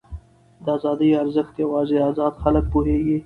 [0.65, 3.17] د ازادۍ ارزښت یوازې ازاد خلک پوهېږي.